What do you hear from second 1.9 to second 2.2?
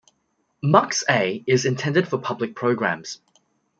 for